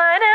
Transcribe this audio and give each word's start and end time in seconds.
mine. 0.00 0.29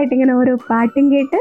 നൈസായിട്ട് 0.00 0.14
ഇങ്ങനെ 0.14 0.34
ഓരോ 0.40 0.52
പാട്ടും 0.68 1.06
കേട്ട് 1.12 1.38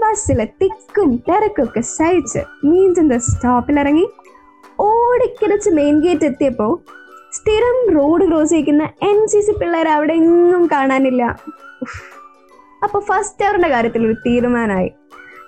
ബസ്സിലെ 0.00 0.44
തിക്കും 0.60 1.10
തിരക്കും 1.26 1.64
ഒക്കെ 1.64 1.82
സഹിച്ച് 1.96 2.40
മീൻസിന്റെ 2.68 3.18
സ്റ്റോപ്പിലിറങ്ങി 3.26 4.04
ഓടിക്കിടച്ച് 4.86 5.70
മെയിൻ 5.70 5.96
ഗേറ്റ് 6.04 6.26
എത്തിയപ്പോൾ 6.30 6.72
സ്ഥിരം 7.32 7.76
റോഡ് 7.96 8.24
ക്രോസ് 8.28 8.50
ചെയ്യിക്കുന്ന 8.50 8.84
എൻ 9.10 9.18
സി 9.26 9.40
സി 9.40 9.52
പിള്ളേർ 9.60 9.88
അവിടെ 9.88 10.12
എങ്ങും 10.12 10.64
കാണാനില്ല. 10.72 11.22
അപ്പോൾ 11.80 11.92
അപ്പൊ 12.82 12.98
ഫസ്റ്റ് 13.00 13.44
അവറിന്റെ 13.46 13.68
കാര്യത്തിൽ 13.68 14.02
ഒരു 14.06 14.16
തീരുമാനമായി. 14.26 14.90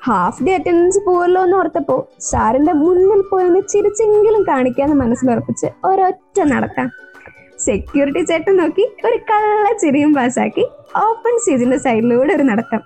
ഹാഫ് 0.07 0.43
ഡേ 0.47 0.53
അറ്റൻഡൻസ് 0.55 1.01
പോവല്ലോ 1.07 1.43
എന്ന് 1.45 1.57
ഓർത്തപ്പോൾ 1.57 2.01
സാറിന്റെ 2.31 2.73
മുന്നിൽ 2.83 3.23
പോയി 3.31 3.61
ചിരിച്ചെങ്കിലും 3.73 4.43
കാണിക്കാന്ന് 4.43 4.97
മനസ്സിലുറപ്പിച്ച് 5.03 5.71
ഒരൊറ്റ 5.87 6.39
നടത്താം. 6.53 6.89
സെക്യൂരിറ്റി 7.67 8.23
ചേട്ടൻ 8.25 8.57
നോക്കി 8.57 8.85
ഒരു 9.05 9.17
കള്ള 9.17 9.79
ചിരിയും 9.79 10.15
പാസ്സാക്കി 10.15 10.65
ഓപ്പൺ 10.97 11.39
സ്റ്റേജിന്റെ 11.39 11.79
സൈഡിലൂടെ 11.79 12.33
ഒരു 12.35 12.43
നടത്തം. 12.43 12.81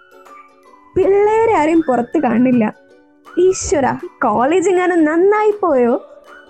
പിള്ളേരെ 0.96 1.54
ആരെയും 1.56 1.82
പുറത്ത് 1.88 2.18
കാണില്ല. 2.18 2.64
ഈശ്വര 3.38 3.86
കോളേജ് 4.22 4.70
എങ്ങനെ 4.70 4.96
നന്നായി 4.96 5.52
പോയോ? 5.62 5.94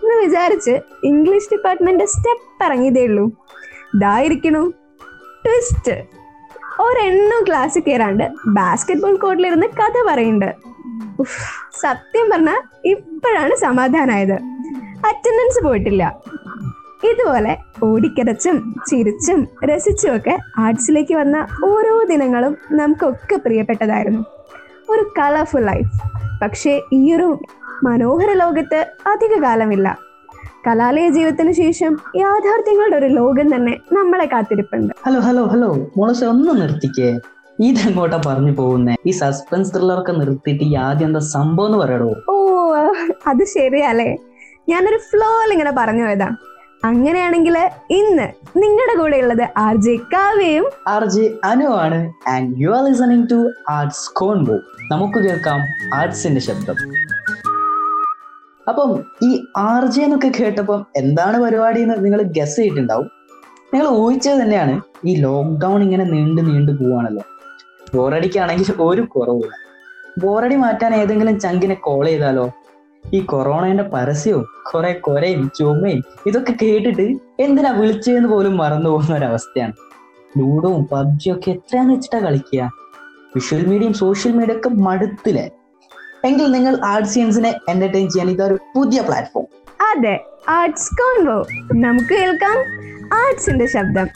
എന്ന് 0.03 0.15
വിചാരിച്ച് 0.25 0.75
ഇംഗ്ലീഷ് 1.05 1.49
ഡിപ്പാർട്ട്മെന്റ് 1.53 2.05
സ്റ്റെപ്പ് 2.05 2.65
ഇറങ്ങിയതേ 2.65 3.05
ഉള്ളൂ. 3.05 3.25
ഇതായിരിക്കണു. 3.97 4.63
ട്വിസ്റ്റ് 5.45 5.97
ഒരെണ്ണം 6.81 7.41
ക്ലാസ് 7.49 7.79
കയറാണ്ട് 7.79 8.25
ബാസ്കറ്റ് 8.47 9.01
ബോൾ 9.01 9.17
കോർട്ടിലിരുന്ന് 9.17 9.67
കഥ 9.67 9.97
പറയുന്നുണ്ട് 10.09 10.51
സത്യം 11.81 12.27
പറഞ്ഞാൽ 12.33 12.61
ഇപ്പോഴാണ് 12.85 13.55
സമാധാനമായത് 13.55 14.37
അറ്റൻഡൻസ് 15.09 15.65
പോയിട്ടില്ല. 15.65 16.05
ഇതുപോലെ 17.05 17.57
ഓടിക്കിടച്ചും 17.85 18.75
ചിരിച്ചും 18.91 19.49
രസിച്ചുമൊക്കെ 19.65 20.39
ആർട്സിലേക്ക് 20.59 21.15
വന്ന 21.15 21.47
ഓരോ 21.65 22.03
ദിനങ്ങളും 22.11 22.57
നമുക്കൊക്കെ 22.73 23.37
പ്രിയപ്പെട്ടതായിരുന്നു. 23.37 24.25
ഒരു 24.91 25.13
കളർഫുൾ 25.19 25.61
ലൈഫ്. 25.61 26.09
പക്ഷേ 26.43 26.81
ഈ 26.93 27.15
ഒരു 27.15 27.39
മനോഹര 27.85 28.33
ലോകത്ത് 28.33 28.87
അധിക 29.07 29.43
കാലമില്ല. 29.43 29.99
കലാലയ 30.67 31.09
ജീവിതത്തിന് 31.09 31.53
ശേഷം 31.53 31.99
യാഥാർത്ഥ്യങ്ങളുടെ 32.17 32.97
ഒരു 32.97 33.07
ലോകം 33.07 33.55
തന്നെ 33.55 33.79
നമ്മളെ 33.93 34.25
കാത്തിരിപ്പുണ്ട്. 34.27 34.95
Hello 35.07 35.21
hello 35.21 35.45
hello. 35.45 35.91
മോളസ് 35.97 36.25
ഒന്ന് 36.25 36.63
നിർത്തിക്കേ. 36.63 37.19
ഇതെങ്ങോട്ടാ 37.61 38.23
പറഞ്ഞു 38.27 38.53
പോകുന്നേ? 38.53 38.97
ഈ 39.07 39.11
സസ്പെൻസ് 39.11 39.75
ത്രില്ലറൊക്കെ 39.75 40.13
നിർത്തിയിട്ട് 40.13 40.65
ഈ 40.65 40.75
ആദ്യം 40.75 41.07
എന്താ 41.07 41.21
സംഭവം 41.21 41.67
എന്ന് 41.67 41.79
പറയടോ. 41.79 42.15
ഓ 42.29 42.75
അത് 43.27 43.45
ശരിയല്ലേ. 43.45 44.17
ഞാനൊരു 44.69 44.97
ഫ്ലോയിൽ 44.97 45.53
ഇങ്ങനെ 45.53 45.73
പറഞ്ഞു 45.79 46.05
പോയതാ. 46.05 46.29
അങ്ങനെയാണെങ്കിൽ 46.85 47.57
ഇന്ന് 47.91 48.27
നിങ്ങളുടെ 48.57 48.95
കൂടെ 49.01 49.17
ഉള്ളത് 49.17 49.49
ആർ 49.57 49.77
ജെ 49.77 49.97
കാവ്യയും 49.97 50.67
ആർ 50.89 51.05
ജെ 51.05 51.35
അനു 51.45 51.67
ആണ്. 51.67 52.13
And 52.29 52.55
you 52.59 52.71
are 52.71 52.85
listening 52.85 53.31
to 53.31 53.51
arts 53.69 54.11
convo 54.15 54.57
നമുക്ക് 54.93 55.19
കേൾക്കാം 55.19 55.61
ആർട്സിന്റെ 55.95 56.41
ശബ്ദം. 56.41 56.77
അപ്പം 58.69 59.05
ഈ 59.23 59.45
ആർ 59.57 59.87
ജെ 59.87 60.03
എന്നൊക്കെ 60.03 60.33
കേട്ടപ്പം 60.41 60.87
എന്താണ് 60.97 61.39
പരിപാടി 61.43 61.81
എന്ന് 61.81 62.05
നിങ്ങൾ 62.05 62.23
ഗസ് 62.23 62.57
ചെയ്തിട്ടുണ്ടാവും. 62.57 63.11
നിങ്ങൾ 63.75 63.89
ഊഹിച്ചത് 63.89 64.43
തന്നെയാണ് 64.43 64.81
ഈ 65.05 65.15
ലോക്ക്ഡൗൺ 65.17 65.83
ഇങ്ങനെ 65.83 66.05
നീണ്ടു 66.05 66.43
നീണ്ടു 66.43 66.73
പോവാണല്ലോ. 66.73 67.23
ബോറടിക്കാണെങ്കിൽ 67.95 68.73
ഒരു 68.81 69.03
കുറവില്ല 69.03 69.55
ബോറടി 70.19 70.57
മാറ്റാൻ 70.57 70.95
ഏതെങ്കിലും 70.95 71.41
ചങ്കിനെ 71.41 71.75
കോൾ 71.75 72.07
ചെയ്താലോ? 72.07 72.51
ഈ 73.05 73.21
കൊറോണയുടെ 73.21 73.83
പരസ്യവും 73.83 74.45
കുറെ 74.73 74.93
കൊരയും 74.93 75.51
ചുമയും 75.59 76.03
ഇതൊക്കെ 76.27 76.53
കേട്ടിട്ട് 76.63 77.07
എന്തിനാ 77.41 77.71
വിളിച്ചതെന്ന് 77.71 78.29
പോലും 78.29 78.57
മറന്നു 78.57 78.91
പോകുന്ന 78.91 79.15
ഒരവസ്ഥയാണ് 79.15 79.73
ലൂഡോവും 80.39 80.85
പബ്ജിയും 80.85 81.39
ഒക്കെ 81.39 81.51
എത്രയാന്ന് 81.51 81.95
വെച്ചിട്ടാ 81.95 82.19
കളിക്കുക? 82.19 82.71
വിഷ്വൽ 83.35 83.67
മീഡിയയും 83.67 83.95
സോഷ്യൽ 83.95 84.33
മീഡിയ 84.33 84.57
ഒക്കെ 84.57 84.69
മടുത്തില്ലേ? 84.69 85.51
എങ്കിൽ 86.25 86.53
നിങ്ങൾ 86.53 86.81
ആർട്സിയൻസിനെ 86.85 87.55
എന്റർടൈൻ 87.69 88.09
ചെയ്യാൻ 88.09 88.31
ഇതൊരു 88.31 88.59
പുതിയ 88.77 89.01
പ്ലാറ്റ്ഫോം 89.01 89.47
അതെ 89.91 90.21
ആർട്സ് 90.49 90.95
കോൺവോ 90.95 91.47
നമുക്ക് 91.75 92.15
കേൾക്കാം 92.15 92.59
ആർട്സിന്റെ 93.15 93.67
ശബ്ദം. 93.67 94.09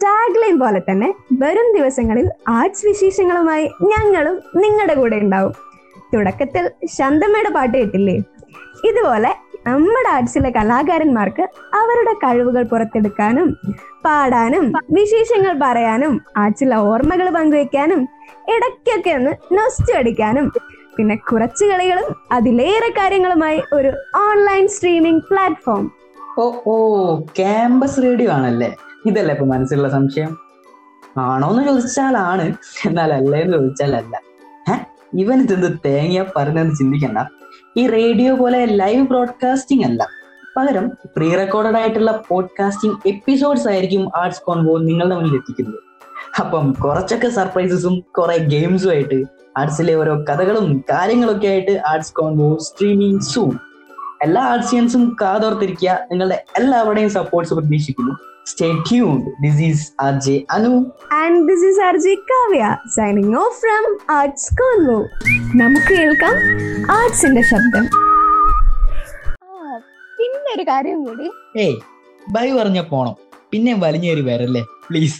ടാഗ്ലൈൻ 0.00 0.58
പോലെ 0.58 0.80
തന്നെ 0.80 1.14
വരും 1.40 1.76
ദിവസങ്ങളിൽ 1.78 2.30
ആർട്സ് 2.48 2.86
വിശേഷങ്ങളുമായി 2.86 3.70
ഞങ്ങളും 3.82 4.42
നിങ്ങളുടെ 4.56 4.94
കൂടെ 4.94 5.16
ഉണ്ടാവും. 5.16 5.73
തുടക്കത്തിൽ 6.12 6.64
ശാന്തമ്മയുടെ 6.96 7.50
പാട്ട് 7.50 7.76
കേട്ടില്ലേ? 7.76 8.16
ഇതുപോലെ 8.88 9.30
നമ്മുടെ 9.66 10.10
ആർട്സിലെ 10.10 10.50
കലാകാരന്മാർക്ക് 10.50 11.44
അവരുടെ 11.72 12.12
കഴിവുകൾ 12.24 12.62
പുറത്തെടുക്കാനും 12.62 13.48
പാടാനും 14.04 14.64
വിശേഷങ്ങൾ 14.90 15.54
പറയാനും 15.62 16.14
ആർട്സിലെ 16.36 16.76
ഓർമ്മകൾ 16.90 17.28
പങ്കുവെക്കാനും 17.30 18.00
ഇടയ്ക്കൊക്കെ 18.54 19.10
ഒന്ന് 19.10 19.32
നൊസ്റ്റു 19.52 19.92
അടിക്കാനും 19.92 20.46
പിന്നെ 20.96 21.16
കുറച്ച് 21.28 21.64
കളികളും 21.70 22.08
അതിലേറെ 22.32 22.90
കാര്യങ്ങളുമായി 22.98 23.60
ഒരു 23.72 23.90
ഓൺലൈൻ 24.24 24.68
സ്ട്രീമിംഗ് 24.68 25.24
പ്ലാറ്റ്ഫോം 25.30 25.84
ഓ 26.38 26.44
ഓ 26.66 26.74
ക്യാമ്പസ് 27.38 28.02
റേഡിയോ 28.02 28.30
ആണല്ലേ? 28.30 28.70
ഇതല്ലേ 29.06 29.32
ഇപ്പൊ 29.34 29.46
മനസ്സിലുള്ള 29.46 29.88
സംശയം? 29.88 30.30
ആണോന്ന് 31.24 31.62
ചോദിച്ചാലാണ് 31.64 32.46
എന്നാൽ 32.84 33.10
അല്ലേന്ന് 33.12 33.56
ചോദിച്ചാലല്ല. 33.56 33.56
ചോദിച്ചാൽ 33.56 33.94
അല്ല 33.94 34.16
ഏ? 34.70 34.76
ഇവൻ 35.14 35.42
ഇതെന്ത് 35.42 35.78
തേങ്ങ 35.84 36.24
പറഞ്ഞെന്ന് 36.36 36.74
ചിന്തിക്കണ്ട. 36.74 37.18
ഈ 37.76 37.86
റേഡിയോ 37.86 38.36
പോലെ 38.36 38.64
ലൈവ് 38.64 39.02
ബ്രോഡ്കാസ്റ്റിംഗ് 39.02 39.84
അല്ല. 39.84 40.08
പകരം 40.56 40.88
പ്രീ 41.16 41.34
റെക്കോർഡഡ് 41.34 41.76
ആയിട്ടുള്ള 41.76 42.22
പോഡ്കാസ്റ്റിംഗ് 42.28 43.08
എപ്പിസോഡ്സ് 43.08 43.68
ആയിരിക്കും 43.68 44.10
ആർട്സ് 44.16 44.42
കോൺവോ 44.42 44.78
നിങ്ങളുടെ 44.78 45.14
മുന്നിൽ 45.14 45.34
എത്തിക്കുന്നത്. 45.34 45.80
അപ്പം 46.40 46.72
കുറച്ചൊക്കെ 46.72 47.28
സർപ്രൈസസും 47.28 48.00
കുറെ 48.18 48.36
ഗെയിംസും 48.36 48.90
ആയിട്ട് 48.90 49.24
ആർട്സിലെ 49.58 49.94
ഓരോ 49.94 50.24
കഥകളും 50.30 50.84
കാര്യങ്ങളൊക്കെ 50.90 51.46
ആയിട്ട് 51.46 51.82
ആർട്സ് 51.86 52.12
കോൺവോ 52.12 52.58
സ്ട്രീമിംഗ് 52.60 53.20
സൂം 53.20 53.60
എല്ലാ 54.22 54.42
ആർട്സിയൻസും 54.42 55.16
കാതോർത്തിരിക്കുക. 55.22 56.06
നിങ്ങളുടെ 56.10 56.44
എല്ലാവരുടെയും 56.56 57.10
സപ്പോർട്ട്സ് 57.10 57.54
പ്രതീക്ഷിക്കുന്നു. 57.54 58.33
This 59.44 59.62
is 59.62 59.92
R 60.00 60.20
J 60.20 60.34
Anu 60.50 60.72
and 61.12 61.38
this 61.48 61.64
is 61.70 61.80
R 61.80 61.96
J 61.96 62.14
Kavya 62.14 62.64
signing 62.96 63.36
off 63.36 63.56
from 63.60 63.84
arts 64.10 64.54
convo 64.54 64.98
നമുക്ക് 65.54 65.92
കേൾക്കാം 66.00 66.36
ആർട്സിന്റെ 66.90 67.42
ശബ്ദം. 67.42 67.84
പിന്നെ 70.18 70.50
ഒരു 70.56 70.62
കാര്യം 70.62 71.04
കൂടി. 71.04 71.28
ഏയ് 71.56 71.76
ബൈ 72.30 72.52
പറഞ്ഞ 72.52 72.80
പോണം. 72.82 73.14
പിന്നെ 73.52 73.74
വലിഞ്ഞൊരു 73.74 74.22
വരല്ലേ 74.22 74.62
please 74.88 75.18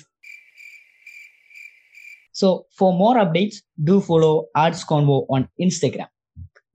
so 2.34 2.66
for 2.78 2.92
more 2.92 3.18
updates 3.18 3.60
do 3.88 4.00
follow 4.00 4.50
arts 4.56 4.86
convo 4.86 5.26
on 5.30 5.44
Instagram 5.58 6.08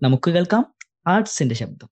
നമുക്ക് 0.04 0.32
കേൾക്കാം 0.32 0.66
ആർട്സിന്റെ 1.08 1.56
ശബ്ദം. 1.56 1.90